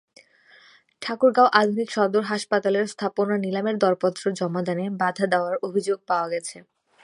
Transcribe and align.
ঠাকুরগাঁও 1.01 1.53
আধুনিক 1.53 1.89
সদর 1.89 2.23
হাসপাতালের 2.23 2.85
স্থাপনা 2.87 3.35
নিলামের 3.37 3.75
দরপত্র 3.77 4.23
জমাদানে 4.39 4.85
বাধা 5.01 5.25
দেওয়ার 5.33 5.55
অভিযোগ 5.67 5.97
পাওয়া 6.09 6.27
গেছে। 6.33 6.57